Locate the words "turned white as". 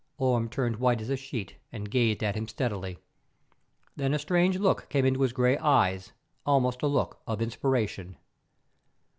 0.49-1.11